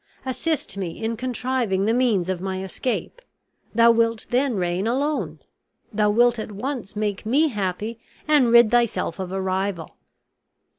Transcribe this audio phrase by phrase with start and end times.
[0.25, 3.21] Assist me in contriving the means of my escape;
[3.75, 5.37] thou wilt then reign alone;
[5.93, 9.97] thou wilt at once make me happy and rid thyself of a rival.